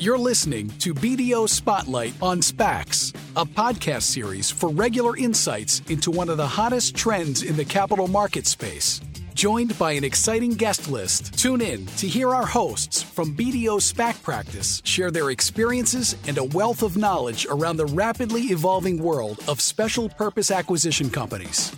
[0.00, 6.30] You're listening to BDO Spotlight on SPACs, a podcast series for regular insights into one
[6.30, 9.02] of the hottest trends in the capital market space.
[9.34, 14.22] Joined by an exciting guest list, tune in to hear our hosts from BDO SPAC
[14.22, 19.60] Practice share their experiences and a wealth of knowledge around the rapidly evolving world of
[19.60, 21.76] special purpose acquisition companies.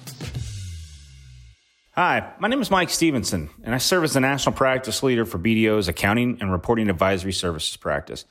[2.04, 5.38] Hi, my name is Mike Stevenson, and I serve as the National Practice Leader for
[5.38, 8.24] BDO's Accounting and Reporting Advisory Services Practice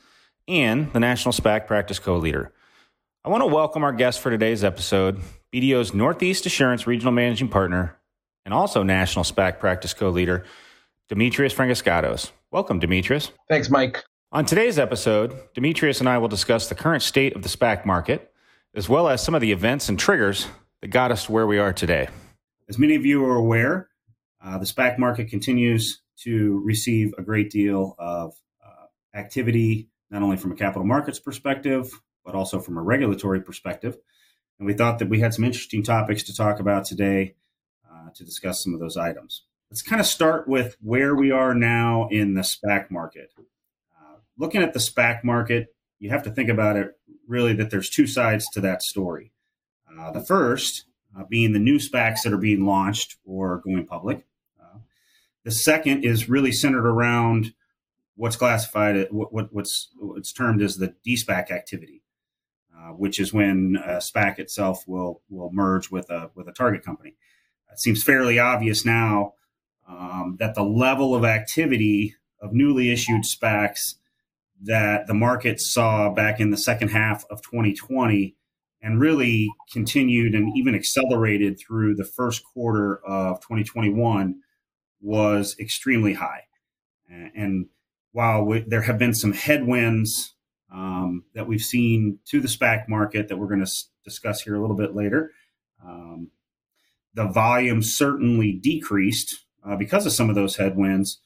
[0.46, 2.52] and the National SPAC Practice Co Leader.
[3.24, 5.22] I want to welcome our guest for today's episode,
[5.54, 7.98] BDO's Northeast Assurance Regional Managing Partner
[8.44, 10.44] and also National SPAC Practice Co Leader,
[11.10, 12.32] Demetrios Frangiskatos.
[12.52, 13.32] Welcome, Demetrios.
[13.48, 14.04] Thanks, Mike.
[14.34, 18.34] On today's episode, Demetrios and I will discuss the current state of the SPAC market,
[18.76, 20.48] as well as some of the events and triggers
[20.82, 22.10] that got us to where we are today.
[22.72, 23.90] As many of you are aware,
[24.42, 28.34] uh, the SPAC market continues to receive a great deal of
[28.66, 31.92] uh, activity, not only from a capital markets perspective,
[32.24, 33.98] but also from a regulatory perspective.
[34.58, 37.36] And we thought that we had some interesting topics to talk about today
[37.92, 39.44] uh, to discuss some of those items.
[39.70, 43.34] Let's kind of start with where we are now in the SPAC market.
[43.38, 46.92] Uh, looking at the SPAC market, you have to think about it
[47.28, 49.34] really that there's two sides to that story.
[50.00, 50.86] Uh, the first
[51.18, 54.26] uh, being the new SPACs that are being launched or going public.
[54.62, 54.80] Uh,
[55.44, 57.54] the second is really centered around
[58.16, 62.04] what's classified, what, what, what's, what's termed as the de-SPAC activity,
[62.76, 66.84] uh, which is when a SPAC itself will, will merge with a, with a target
[66.84, 67.16] company.
[67.72, 69.34] It seems fairly obvious now
[69.88, 73.96] um, that the level of activity of newly issued SPACs
[74.64, 78.36] that the market saw back in the second half of 2020
[78.82, 84.42] and really continued and even accelerated through the first quarter of 2021
[85.02, 86.44] was extremely high.
[87.10, 87.68] And
[88.12, 90.34] while we, there have been some headwinds
[90.72, 94.56] um, that we've seen to the SPAC market that we're going to s- discuss here
[94.56, 95.32] a little bit later,
[95.84, 96.30] um,
[97.14, 101.20] the volume certainly decreased uh, because of some of those headwinds.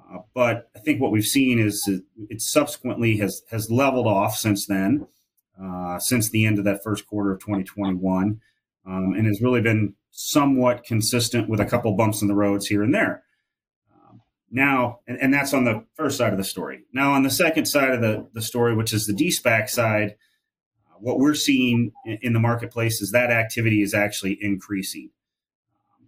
[0.00, 1.88] Uh, but I think what we've seen is
[2.28, 5.06] it subsequently has has leveled off since then.
[5.60, 8.40] Uh, since the end of that first quarter of 2021
[8.86, 12.82] um, and has really been somewhat consistent with a couple bumps in the roads here
[12.82, 13.22] and there.
[13.94, 16.84] Um, now, and, and, that's on the first side of the story.
[16.92, 20.16] Now, on the second side of the, the story, which is the de-SPAC side,
[20.90, 25.10] uh, what we're seeing in, the marketplace is that activity is actually increasing.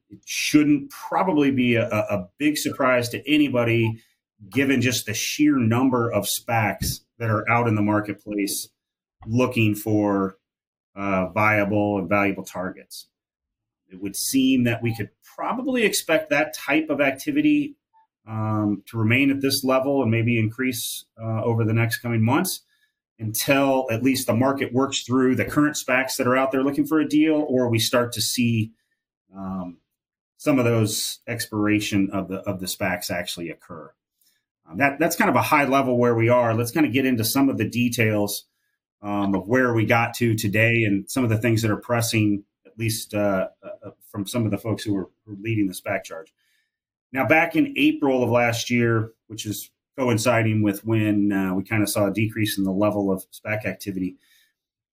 [0.09, 4.03] It shouldn't probably be a, a big surprise to anybody
[4.49, 8.69] given just the sheer number of SPACs that are out in the marketplace
[9.27, 10.37] looking for
[10.95, 13.09] uh, viable and valuable targets.
[13.91, 17.77] It would seem that we could probably expect that type of activity
[18.27, 22.63] um, to remain at this level and maybe increase uh, over the next coming months
[23.19, 26.87] until at least the market works through the current SPACs that are out there looking
[26.87, 28.73] for a deal, or we start to see
[29.37, 29.79] um,
[30.37, 33.93] some of those expiration of the of the SPACs actually occur.
[34.69, 36.55] Um, that that's kind of a high level where we are.
[36.55, 38.47] Let's kind of get into some of the details
[39.05, 42.43] um, of where we got to today and some of the things that are pressing,
[42.67, 46.33] at least uh, uh, from some of the folks who were, leading the SPAC charge.
[47.13, 51.83] Now, back in April of last year, which is coinciding with when uh, we kind
[51.83, 54.17] of saw a decrease in the level of SPAC activity,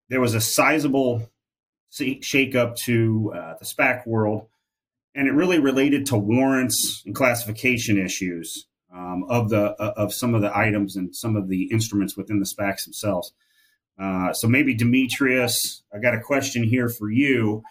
[0.10, 1.32] there was a sizable
[1.92, 4.48] shakeup to uh, the SPAC world,
[5.16, 10.36] and it really related to warrants and classification issues um, of the uh, of some
[10.36, 13.34] of the items and some of the instruments within the SPACs themselves.
[14.02, 17.62] Uh, so maybe Demetrios, I got a question here for you.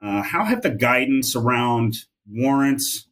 [0.00, 1.94] Uh, how have the guidance around
[2.26, 3.06] warrants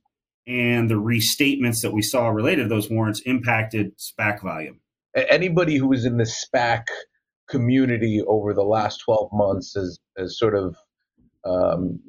[0.47, 4.81] and the restatements that we saw related to those warrants impacted SPAC volume?
[5.15, 6.85] Anybody who was in the SPAC
[7.49, 10.77] community over the last 12 months has, has sort of
[11.45, 12.01] um,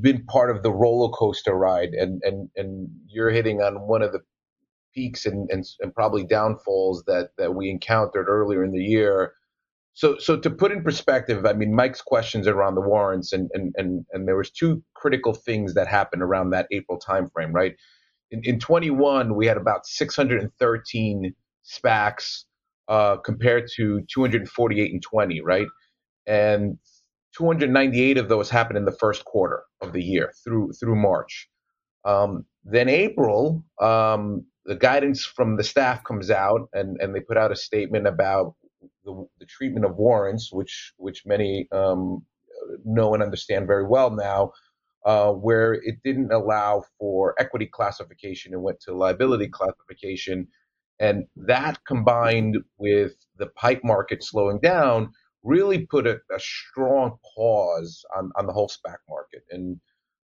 [0.00, 4.12] been part of the roller coaster ride, and, and, and you're hitting on one of
[4.12, 4.20] the
[4.94, 9.32] peaks and, and, and probably downfalls that, that we encountered earlier in the year
[9.94, 13.74] so, so to put in perspective, I mean, Mike's questions around the warrants, and and
[13.76, 17.74] and and there was two critical things that happened around that April timeframe, right?
[18.30, 22.44] In, in 21, we had about 613 SPACs
[22.88, 25.66] uh, compared to 248 in 20, right?
[26.26, 26.78] And
[27.36, 31.48] 298 of those happened in the first quarter of the year through through March.
[32.04, 37.36] Um, then April, um, the guidance from the staff comes out, and and they put
[37.36, 38.54] out a statement about
[39.08, 42.24] the, the treatment of warrants, which which many um,
[42.84, 44.52] know and understand very well now,
[45.06, 50.46] uh, where it didn't allow for equity classification and went to liability classification.
[51.00, 55.12] And that combined with the pipe market slowing down
[55.44, 59.44] really put a, a strong pause on, on the whole SPAC market.
[59.50, 59.80] And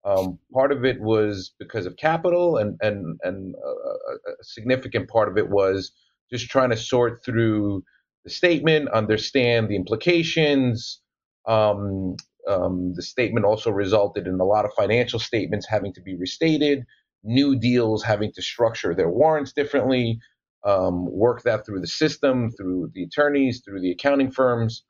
[0.05, 5.29] um, part of it was because of capital, and and and a, a significant part
[5.29, 5.93] of it was
[6.33, 7.85] just trying to sort through
[8.25, 11.01] the statement, understand the implications.
[11.47, 12.17] Um,
[12.49, 16.85] um, the statement also resulted in a lot of financial statements having to be restated,
[17.25, 20.21] new deals having to structure their warrants differently,
[20.65, 24.85] um, work that through the system, through the attorneys, through the accounting firms.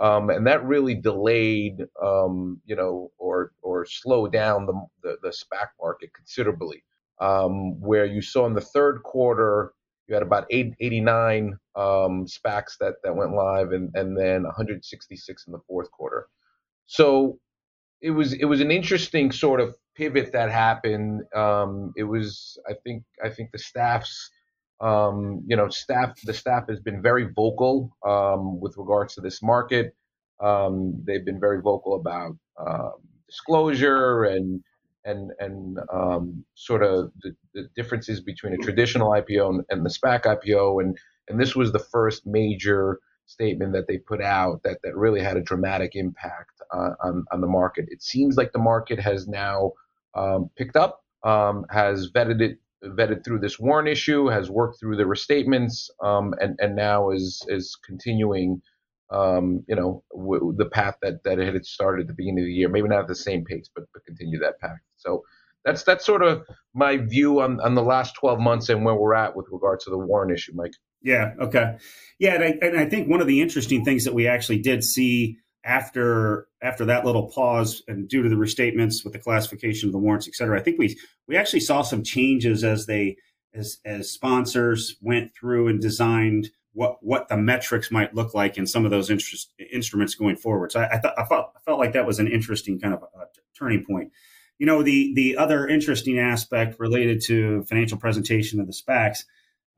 [0.00, 5.28] Um, and that really delayed, um, you know, or or slowed down the the, the
[5.30, 6.82] SPAC market considerably.
[7.20, 9.72] Um, where you saw in the third quarter,
[10.08, 15.46] you had about eight, 89 um, SPACs that that went live, and and then 166
[15.46, 16.26] in the fourth quarter.
[16.86, 17.38] So
[18.00, 21.22] it was it was an interesting sort of pivot that happened.
[21.34, 24.30] Um, it was I think I think the staff's
[24.82, 29.40] um, you know, staff the staff has been very vocal um, with regards to this
[29.40, 29.94] market.
[30.40, 32.94] Um, they've been very vocal about um,
[33.28, 34.60] disclosure and
[35.04, 39.90] and and um, sort of the, the, differences between a traditional IPO and, and, the
[39.90, 40.82] SPAC IPO.
[40.82, 45.20] And and this was the first major statement that they put out that that really
[45.20, 47.86] had a dramatic impact on on, on the market.
[47.88, 49.72] It seems like the market has now
[50.14, 55.04] um, picked up, has vetted it vetted through this warrant issue, has worked through the
[55.04, 58.60] restatements, um, and and now is is continuing,
[59.10, 62.46] um, you know, w- the path that that it had started at the beginning of
[62.46, 62.68] the year.
[62.68, 64.78] Maybe not at the same pace, but but continue that path.
[65.02, 65.22] So
[65.64, 69.14] that's that's sort of my view on on the last 12 months and where we're
[69.14, 70.74] at with regard to the warrant issue, Mike.
[71.02, 71.32] Yeah.
[71.40, 71.76] Okay.
[72.18, 74.84] Yeah, and I, and I think one of the interesting things that we actually did
[74.84, 79.92] see after after that little pause and due to the restatements with the classification of
[79.92, 80.96] the warrants, et cetera, I think we
[81.28, 83.16] we actually saw some changes as they
[83.54, 88.66] as as sponsors went through and designed what what the metrics might look like in
[88.66, 90.72] some of those interest, instruments going forward.
[90.72, 93.02] So I, I thought I felt I felt like that was an interesting kind of
[93.02, 93.26] a
[93.56, 94.12] turning point.
[94.62, 99.24] You know, the the other interesting aspect related to financial presentation of the SPACs,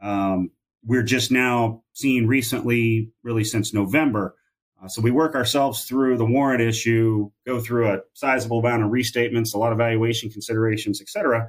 [0.03, 0.51] um,
[0.85, 4.35] we're just now seeing recently, really since November,
[4.83, 8.91] uh, so we work ourselves through the warrant issue, go through a sizable amount of
[8.91, 11.49] restatements, a lot of valuation considerations, et cetera.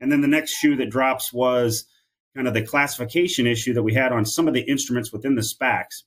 [0.00, 1.84] And then the next shoe that drops was
[2.34, 5.42] kind of the classification issue that we had on some of the instruments within the
[5.42, 6.04] SPACs.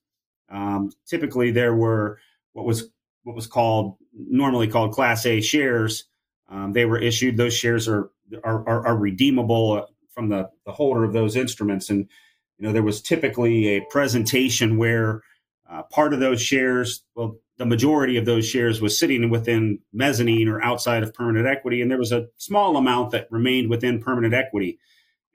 [0.52, 2.18] Um, typically, there were
[2.54, 2.90] what was
[3.26, 6.06] what was called normally called Class A shares.
[6.50, 8.12] Um, they were issued; those shares are
[8.44, 11.90] are, are, are redeemable from the, the holder of those instruments.
[11.90, 12.08] And
[12.58, 15.22] you know, there was typically a presentation where
[15.70, 20.48] uh, part of those shares, well, the majority of those shares was sitting within mezzanine
[20.48, 24.34] or outside of permanent equity, and there was a small amount that remained within permanent
[24.34, 24.80] equity.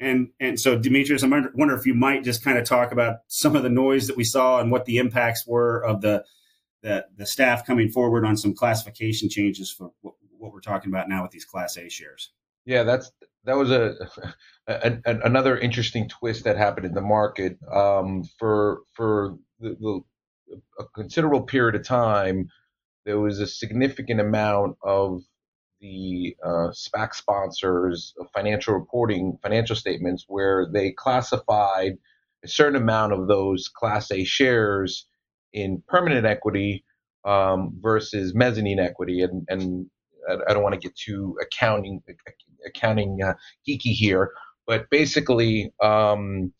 [0.01, 3.57] And and so, Demetrios, I wonder if you might just kind of talk about some
[3.57, 6.25] of the noise that we saw and what the impacts were of the
[6.83, 9.91] the, the staff coming forward on some classification changes for
[10.39, 12.31] what, we're talking about now with these Class A shares.
[12.65, 13.11] Yeah, that's
[13.45, 13.95] that was a,
[14.67, 20.01] a, a another interesting twist that happened in the market um, for for the, the
[20.79, 22.49] a considerable period of time,
[23.05, 25.23] there was a significant amount of
[25.81, 31.99] the uh, SPAC sponsors financial reporting, financial statements, where they classified
[32.45, 35.07] a certain amount of those Class A shares
[35.53, 36.85] in permanent equity
[37.25, 39.23] um, versus mezzanine equity.
[39.23, 39.87] And, and
[40.29, 42.03] I don't want to get too accounting
[42.67, 43.35] accounting uh,
[43.67, 44.33] geeky here,
[44.67, 46.53] but basically, um,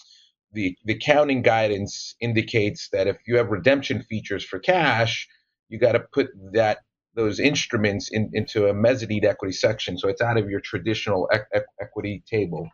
[0.53, 5.29] the, the accounting guidance indicates that if you have redemption features for cash,
[5.69, 6.79] you got to put that
[7.15, 11.61] those instruments in, into a mezzanine equity section, so it's out of your traditional e-
[11.81, 12.69] equity table.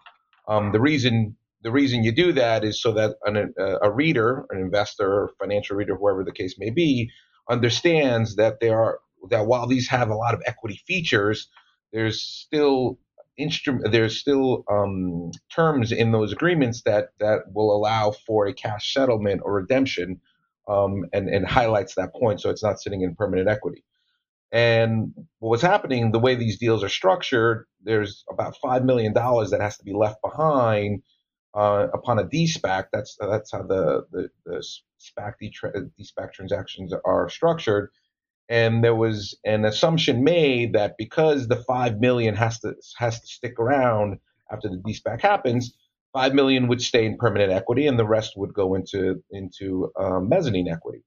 [0.49, 4.45] Um, the reason the reason you do that is so that an, a, a reader,
[4.51, 7.11] an investor, financial reader, whoever the case may be,
[7.49, 8.99] understands that there are
[9.31, 11.49] that while these have a lot of equity features,
[11.93, 12.99] there's still
[13.37, 18.93] instrument there's still um, terms in those agreements that that will allow for a cash
[18.93, 20.21] settlement or redemption
[20.69, 23.85] um, and and highlights that point so it's not sitting in permanent equity.
[24.53, 29.61] And what's happening the way these deals are structured there's about five million dollars that
[29.61, 31.03] has to be left behind
[31.55, 32.87] uh, upon a de-SPAC.
[32.93, 34.65] That's that's how the the, the
[35.01, 37.91] SPAC de-SPAC transactions are structured
[38.49, 43.27] and there was an assumption made that because the five million has to has to
[43.27, 44.19] stick around
[44.51, 45.75] after the de-SPAC happens,
[46.13, 50.29] five million would stay in permanent equity, and the rest would go into into um,
[50.29, 51.03] mezzanine equity.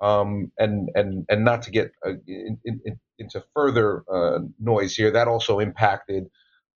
[0.00, 5.10] Um, and and and not to get uh, in, in, into further uh, noise here,
[5.10, 6.26] that also impacted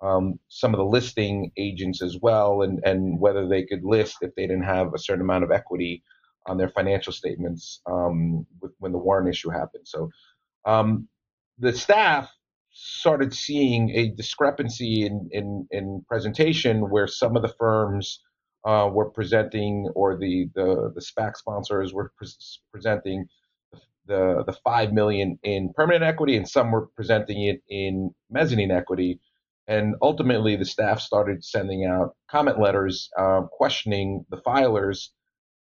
[0.00, 4.35] um, some of the listing agents as well, and and whether they could list if
[4.35, 6.02] they didn't have a certain amount of equity
[6.50, 9.87] on their financial statements um, with, when the warrant issue happened.
[9.87, 10.11] So
[10.64, 11.09] um,
[11.59, 12.28] the staff
[12.73, 18.21] started seeing a discrepancy in, in, in presentation where some of the firms
[18.66, 22.28] uh, were presenting or the, the, the SPAC sponsors were pre-
[22.73, 23.26] presenting
[24.07, 29.21] the, the 5 million in permanent equity and some were presenting it in mezzanine equity.
[29.69, 35.11] And ultimately, the staff started sending out comment letters uh, questioning the filers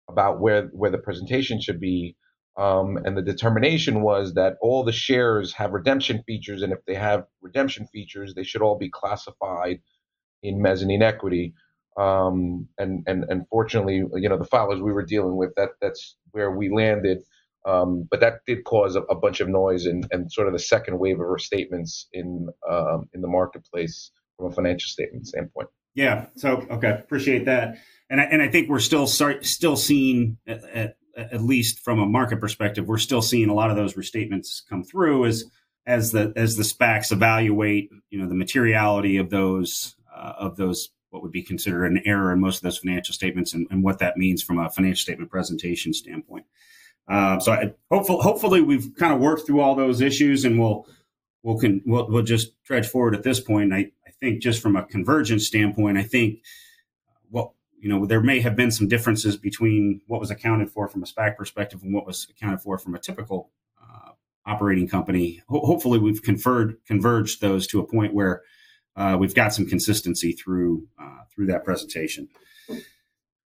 [0.09, 2.15] about where, where the presentation should be
[2.57, 6.95] um, and the determination was that all the shares have redemption features, and if they
[6.95, 9.79] have redemption features, they should all be classified
[10.41, 11.53] in mezzanine equity.
[11.97, 16.51] Um, and and unfortunately, you know, the filers we were dealing with, that that's where
[16.51, 17.19] we landed.
[17.65, 20.59] Um, but that did cause a, a, bunch of noise and, and sort of the
[20.59, 25.67] second wave of statements in um, in the marketplace from a financial statement standpoint.
[25.97, 26.27] Yeah.
[26.35, 27.79] So okay, appreciate that.
[28.09, 31.99] And I, and I think we're still start, still seeing at, at at least from
[31.99, 35.45] a market perspective, we're still seeing a lot of those restatements come through as
[35.87, 40.89] as the as the SPACs evaluate, you know, the materiality of those uh, of those
[41.09, 43.97] what would be considered an error in most of those financial statements and, and what
[43.97, 46.45] that means from a financial statement presentation standpoint.
[47.07, 50.85] Uh, so I, hopefully, hopefully we've kind of worked through all those issues and we'll
[51.41, 53.73] we'll can we'll, we'll just trudge forward at this point.
[53.73, 56.39] I, think just from a convergence standpoint, I think
[57.29, 61.03] what you know, there may have been some differences between what was accounted for from
[61.03, 64.11] a SPAC perspective and what was accounted for from a typical uh,
[64.45, 65.41] operating company.
[65.47, 68.41] Ho- hopefully, we've conferred, converged those to a point where
[68.95, 72.27] uh, we've got some consistency through uh, through that presentation.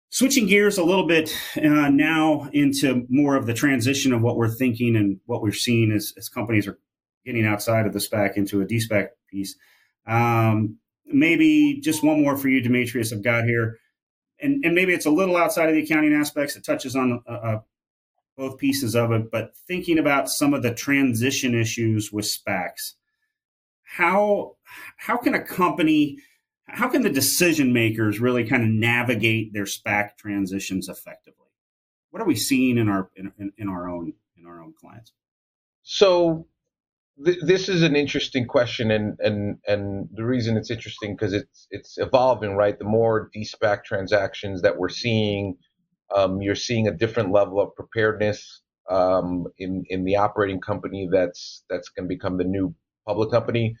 [0.09, 4.49] Switching gears a little bit uh, now into more of the transition of what we're
[4.49, 6.79] thinking and what we're seeing as, as companies are
[7.25, 9.55] getting outside of the SPAC into a de-SPAC piece.
[10.07, 13.13] Um, maybe just one more for you, Demetrios.
[13.13, 13.77] I've got here
[14.41, 16.55] and, and maybe it's a little outside of the accounting aspects.
[16.55, 17.59] It touches on uh, uh,
[18.35, 22.93] both pieces of it, but thinking about some of the transition issues with SPACs,
[23.83, 24.55] how
[24.97, 26.17] how can a company,
[26.65, 31.47] how can the decision makers really kind of navigate their SPAC transitions effectively?
[32.09, 35.13] What are we seeing in our in, in, in our own in our own clients?
[35.83, 36.47] So
[37.23, 41.97] this is an interesting question, and and and the reason it's interesting because it's it's
[41.97, 42.77] evolving, right?
[42.77, 45.57] The more de-SPAC transactions that we're seeing,
[46.15, 51.63] um, you're seeing a different level of preparedness um, in in the operating company that's
[51.69, 52.73] that's going to become the new
[53.07, 53.75] public company.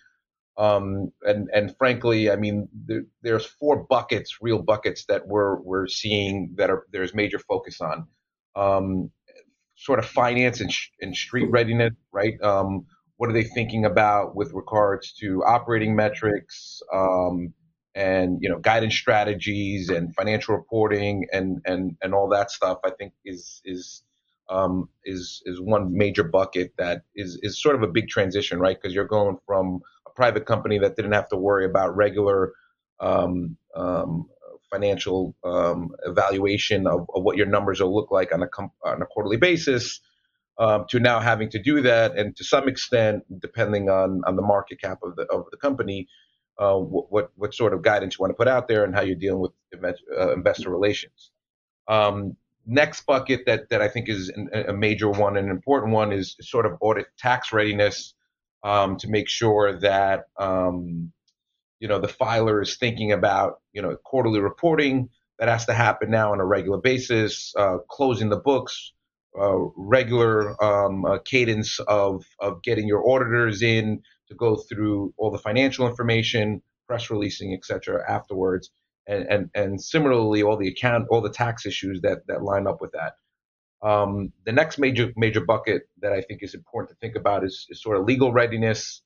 [0.57, 5.87] Um, and and frankly, I mean, there, there's four buckets, real buckets that we're we're
[5.87, 8.07] seeing that are there's major focus on,
[8.55, 9.11] um,
[9.75, 12.39] sort of finance and, sh- and street readiness, right?
[12.41, 12.85] Um,
[13.21, 17.53] what are they thinking about with regards to operating metrics um,
[17.93, 22.89] and you know guidance strategies and financial reporting and and and all that stuff i
[22.89, 24.01] think is is
[24.49, 28.75] um, is is one major bucket that is is sort of a big transition right?
[28.81, 32.53] Because you're going from a private company that didn't have to worry about regular
[32.99, 34.25] um, um
[34.71, 38.49] financial um, evaluation of, of, what your numbers will look like on a
[38.83, 40.01] on a quarterly basis
[40.57, 44.41] um, to now having to do that, and to some extent, depending on on the
[44.41, 46.07] market cap of the of the company,
[46.59, 49.15] uh, what what sort of guidance you want to put out there and how you're
[49.15, 49.51] dealing with
[50.17, 51.31] uh, investor relations.
[51.87, 56.11] Um, next bucket that that I think is a major one and an important one
[56.11, 58.13] is sort of audit tax readiness
[58.63, 61.11] um, to make sure that um,
[61.79, 66.11] you know the filer is thinking about you know quarterly reporting that has to happen
[66.11, 68.93] now on a regular basis, uh, closing the books,
[69.35, 75.87] regular um, cadence of of getting your auditors in to go through all the financial
[75.87, 78.03] information, press releasing, etc.
[78.07, 78.71] afterwards,
[79.07, 82.81] and and and similarly all the account all the tax issues that that line up
[82.81, 83.13] with that.
[83.83, 87.65] Um, the next major major bucket that I think is important to think about is,
[87.69, 89.01] is sort of legal readiness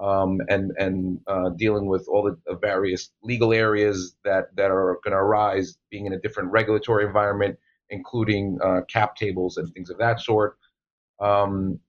[0.00, 5.12] um, and and uh, dealing with all the various legal areas that that are going
[5.12, 7.58] to arise, being in a different regulatory environment,
[7.90, 10.56] including uh, cap tables and things of that sort.
[11.20, 11.80] Um,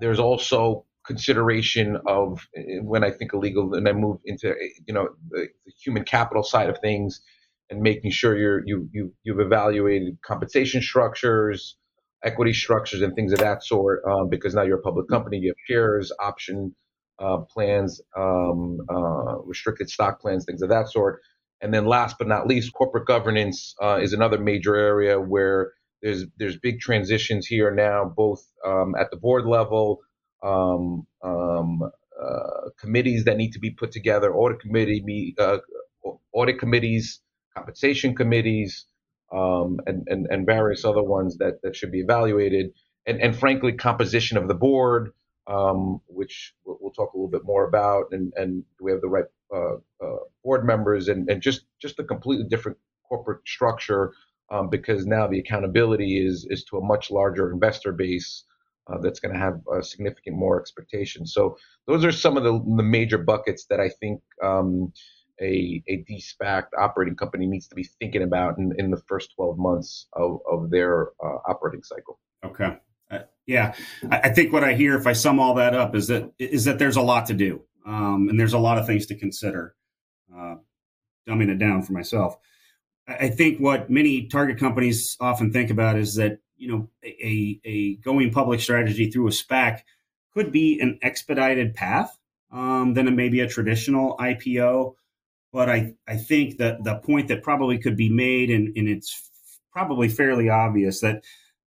[0.00, 2.46] there's also consideration of
[2.82, 4.54] when I think illegal, and I move into
[4.86, 7.20] you know the, the, human capital side of things,
[7.70, 11.76] and making sure you're you you you've evaluated compensation structures,
[12.24, 14.02] equity structures, and things of that sort.
[14.06, 16.74] Um, because now you're a public company, you have shares, option
[17.18, 21.20] uh, plans, um, uh, restricted stock plans, things of that sort.
[21.62, 26.24] And then last but not least, corporate governance uh, is another major area where there's
[26.36, 30.00] there's big transitions here now, both um, at the board level,
[30.42, 31.82] um, um,
[32.20, 35.58] uh, committees that need to be put together, audit committee, uh,
[36.32, 37.20] audit committees,
[37.56, 38.86] compensation committees,
[39.32, 42.72] um, and, and, and various other ones that, that should be evaluated.
[43.06, 45.12] And, and frankly, composition of the board,
[45.46, 49.00] um, which we'll, we'll, talk a little bit more about, and, and do we have
[49.00, 49.24] the right
[50.42, 52.78] board members, and, and just, just a completely different
[53.08, 54.12] corporate structure
[54.50, 58.44] um, because now the accountability is, is to a much larger investor base
[58.88, 61.32] uh, that's going to have a significant more expectations.
[61.32, 61.56] So
[61.86, 64.92] those are some of the, the major buckets that I think um,
[65.40, 69.58] a, a de-SPAC operating company needs to be thinking about in, in the first 12
[69.58, 72.18] months of, of their uh, operating cycle.
[72.44, 72.76] Okay.
[73.10, 73.74] Uh, yeah,
[74.10, 76.64] I, I, think what I hear, if I sum all that up, is that is
[76.64, 79.74] that there's a lot to do, um, and there's a lot of things to consider.
[80.34, 80.56] Uh,
[81.28, 82.36] dumbing it down for myself,
[83.06, 87.96] I think what many target companies often think about is that you know a, a
[87.96, 89.80] going public strategy through a SPAC
[90.34, 92.16] could be an expedited path
[92.50, 94.94] um, than maybe a traditional IPO.
[95.52, 99.28] But I, I think that the point that probably could be made, and, and it's
[99.72, 101.24] probably fairly obvious, that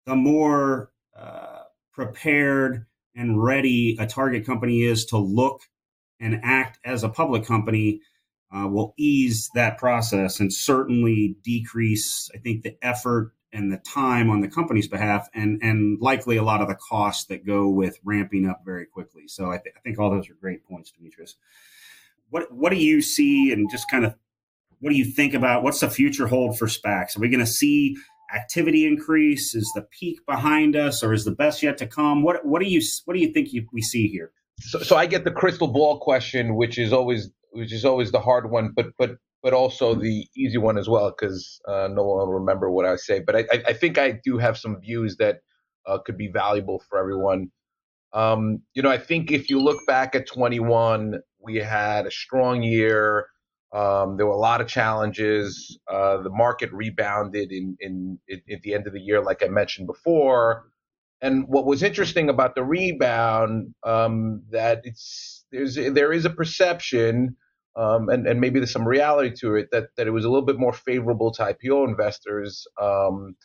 [0.06, 5.62] the more uh, prepared and ready a target company is to look
[6.20, 8.00] and act as a public company
[8.54, 14.30] uh, will ease that process and certainly decrease, I think, the effort and the time
[14.30, 17.98] on the company's behalf, and and likely a lot of the costs that go with
[18.04, 19.28] ramping up very quickly.
[19.28, 21.36] So I, th- I think all those are great points, Demetrios
[22.34, 24.14] what what do you see and just kind of
[24.80, 27.16] what do you think about what's the future hold for SPACs?
[27.16, 27.96] Are we going to see
[28.34, 29.54] activity increase?
[29.54, 32.22] Is the peak behind us, or is the best yet to come?
[32.22, 34.32] What what do you what do you think you, we see here?
[34.60, 38.20] So, so I get the crystal ball question, which is always which is always the
[38.20, 42.26] hard one, but but but also the easy one as well, because uh, no one
[42.26, 43.20] will remember what I say.
[43.20, 45.40] But I, I, think I do have some views that
[45.86, 47.50] uh, could be valuable for everyone.
[48.14, 52.62] Um, you know, I think if you look back at 21, we had a strong
[52.62, 53.26] year.
[53.74, 55.78] Um, there were a lot of challenges.
[55.92, 59.48] Uh, the market rebounded in, in, in, at the end of the year, like I
[59.48, 60.70] mentioned before.
[61.20, 67.36] And what was interesting about the rebound, um, that it's there's there is a perception,
[67.76, 70.44] um, and and maybe there's some reality to it that that it was a little
[70.44, 73.36] bit more favorable to IPO investors, um,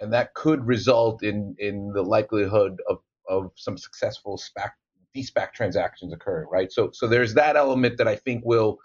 [0.00, 4.70] and that could result in in the likelihood of of some successful SPAC
[5.14, 6.70] de-SPAC transactions occurring, right?
[6.72, 8.78] So so there's that element that I think will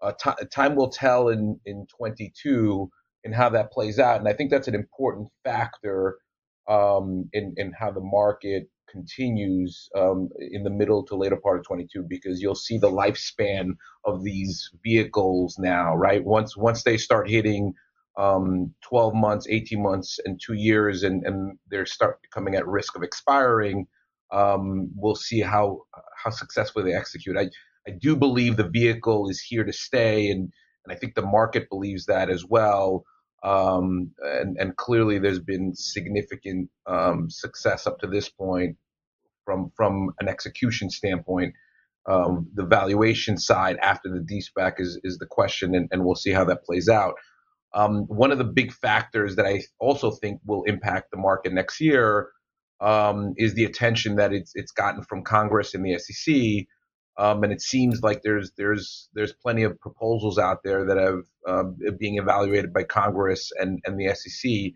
[0.00, 2.88] uh, t- time will tell in in 22
[3.24, 6.18] in how that plays out, and I think that's an important factor
[6.70, 11.64] um, in in how the market continues um, in the middle to later part of
[11.64, 13.72] 22 because you'll see the lifespan
[14.04, 16.24] of these vehicles now, right?
[16.24, 17.74] Once once they start hitting
[18.16, 22.96] um, 12 months, 18 months, and two years, and, and they start coming at risk
[22.96, 23.86] of expiring,
[24.32, 25.82] um, we'll see how
[26.22, 27.36] how successfully they execute.
[27.36, 27.50] I
[27.86, 30.52] I do believe the vehicle is here to stay, and
[30.84, 33.04] and I think the market believes that as well.
[33.42, 38.76] Um, and and clearly, there's been significant um, success up to this point
[39.44, 41.54] from from an execution standpoint.
[42.06, 46.32] Um, the valuation side after the de-SPAC is is the question, and, and we'll see
[46.32, 47.14] how that plays out.
[47.72, 51.80] Um, one of the big factors that I also think will impact the market next
[51.80, 52.30] year
[52.80, 56.66] um, is the attention that it's it's gotten from Congress and the SEC.
[57.20, 61.24] Um, and it seems like there's there's there's plenty of proposals out there that have
[61.46, 64.72] um, being evaluated by Congress and, and the SEC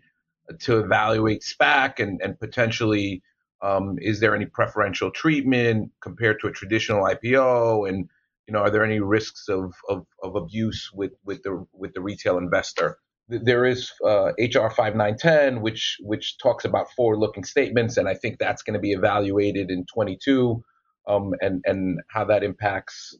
[0.59, 3.23] to evaluate SPAC and and potentially
[3.63, 8.07] um, is there any preferential treatment compared to a traditional IPO and
[8.47, 12.01] you know are there any risks of, of, of abuse with, with the with the
[12.01, 12.99] retail investor?
[13.27, 18.61] There is uh, HR 5910, which which talks about forward-looking statements, and I think that's
[18.61, 20.63] going to be evaluated in 22,
[21.07, 23.15] um, and and how that impacts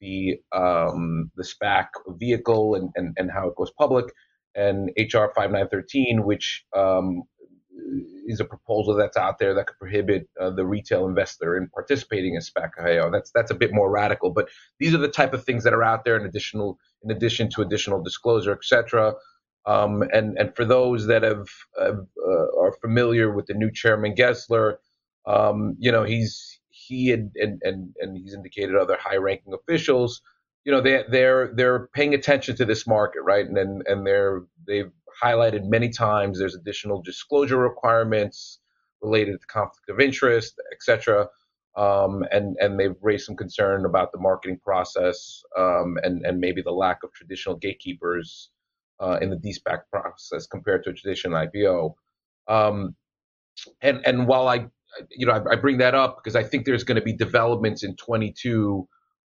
[0.00, 4.06] the um, the SPAC vehicle and, and and how it goes public,
[4.54, 7.22] and HR 5913, which um,
[8.26, 12.34] is a proposal that's out there that could prohibit uh, the retail investor in participating
[12.34, 13.10] in SPAC IO.
[13.10, 15.84] That's that's a bit more radical, but these are the type of things that are
[15.84, 19.14] out there in additional in addition to additional disclosure, etc.
[19.66, 21.48] Um, and and for those that have
[21.80, 21.94] uh,
[22.58, 24.76] are familiar with the new chairman Gensler,
[25.26, 26.60] um, you know he's
[26.92, 30.20] he had, and and and he's indicated other high-ranking officials,
[30.64, 33.46] you know they they're they're paying attention to this market, right?
[33.46, 38.58] And and, and they're they've highlighted many times there's additional disclosure requirements
[39.02, 41.28] related to conflict of interest, et cetera.
[41.76, 46.62] Um, and and they've raised some concern about the marketing process um, and and maybe
[46.62, 48.50] the lack of traditional gatekeepers
[49.00, 51.94] uh, in the de-SPAC process compared to a traditional IPO.
[52.46, 52.94] Um,
[53.80, 54.66] and and while I
[55.10, 57.82] you know, I, I, bring that up because I think there's going to be developments
[57.82, 58.86] in 22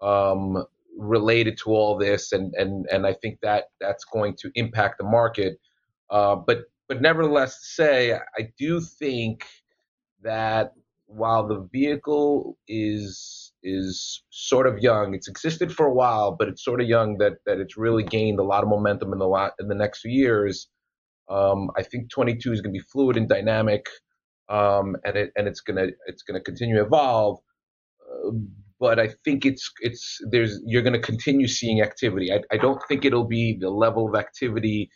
[0.01, 0.63] um,
[0.97, 5.03] related to all this, and and and I think that that's going to impact the
[5.03, 5.59] market.
[6.09, 9.45] Uh, but but nevertheless, say I do think
[10.23, 10.73] that
[11.07, 16.63] while the vehicle is is sort of young, it's existed for a while, but it's
[16.63, 19.53] sort of young that that it's really gained a lot of momentum in the lot
[19.59, 20.67] in the next few years.
[21.29, 23.87] Um, I think 22 is going to be fluid and dynamic,
[24.49, 27.39] um, and it and it's gonna it's gonna continue to evolve.
[28.01, 28.31] Uh,
[28.79, 32.31] but I think it's it's there's you're to continue seeing activity.
[32.31, 34.89] I, I don't think it'll be the level of activity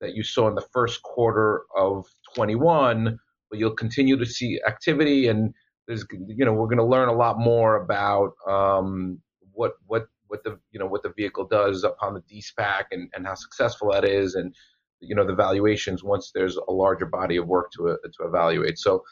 [0.00, 3.18] that you saw in the first quarter of 21,
[3.50, 5.54] but you'll continue to see activity and
[5.86, 9.20] there's you know we're going to learn a lot more about um,
[9.52, 13.26] what what what the you know what the vehicle does upon the de-SPAC and, and
[13.26, 14.54] how successful that is and
[15.00, 18.78] you know the valuations once there's a larger body of work to to evaluate.
[18.78, 19.04] So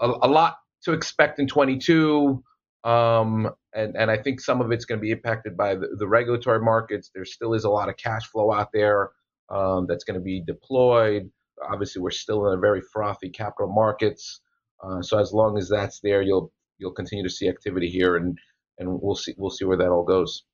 [0.00, 2.42] a, a lot to expect in 22.
[2.82, 6.08] Um, and, and I think some of it's going to be impacted by the, the,
[6.08, 7.10] regulatory markets.
[7.14, 9.10] There still is a lot of cash flow out there
[9.50, 11.30] um, that's going to be deployed.
[11.70, 14.40] Obviously, we're still in a very frothy capital markets.
[14.82, 18.38] Uh, so as long as that's there, you'll you'll continue to see activity here, and
[18.78, 20.44] and we'll see we'll see where that all goes.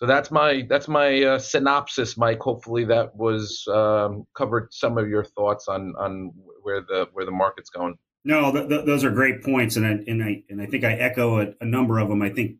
[0.00, 2.40] So that's my that's my uh, synopsis, Mike.
[2.40, 6.32] Hopefully that was um, covered some of your thoughts on on
[6.62, 7.98] where the where the market's going.
[8.24, 10.94] No, th- th- those are great points, and I, and I and I think I
[10.94, 12.22] echo a, a, number of them.
[12.22, 12.56] I think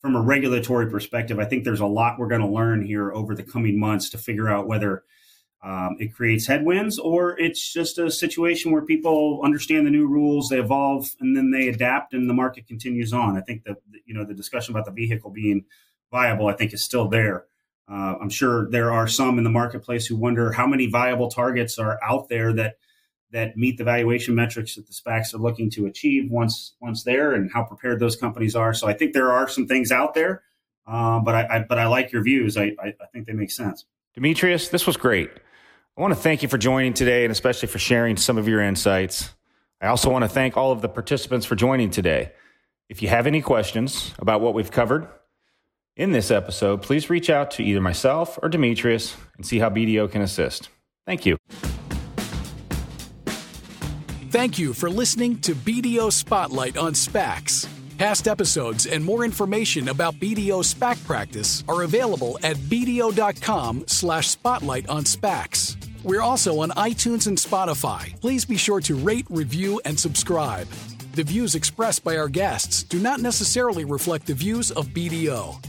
[0.00, 3.34] from a regulatory perspective, I think there's a lot we're going to learn here over
[3.34, 5.02] the coming months to figure out whether
[5.64, 10.48] um, it creates headwinds or it's just a situation where people understand the new rules,
[10.48, 13.36] they evolve, and then they adapt, and the market continues on.
[13.36, 15.64] I think that you know the discussion about the vehicle being
[16.14, 17.44] viable, I think, is still there.
[17.90, 21.76] Uh, I'm sure there are some in the marketplace who wonder how many viable targets
[21.76, 22.76] are out there that
[23.32, 27.34] that meet the valuation metrics that the SPACs are looking to achieve once once there,
[27.34, 28.72] and how prepared those companies are.
[28.72, 30.42] So I think there are some things out there,
[30.86, 32.56] uh, but I, I, but I like your views.
[32.56, 33.84] I, I, I think they make sense.
[34.16, 35.30] Demetrios, this was great.
[35.96, 38.60] I want to thank you for joining today, and especially for sharing some of your
[38.60, 39.34] insights.
[39.80, 42.32] I also want to thank all of the participants for joining today.
[42.88, 45.08] If you have any questions about what we've covered
[45.96, 50.10] in this episode, please reach out to either myself or Demetrios and see how BDO
[50.10, 50.68] can assist.
[51.06, 51.36] Thank you.
[54.30, 57.68] Thank you for listening to BDO Spotlight on SPACs.
[57.98, 64.88] Past episodes and more information about BDO SPAC practice are available at bdo.com slash spotlight
[64.88, 65.76] on SPACs.
[66.02, 68.20] We're also on iTunes and Spotify.
[68.20, 70.66] Please be sure to rate, review, and subscribe.
[71.12, 75.64] The views expressed by our guests do not necessarily reflect the views of BDO.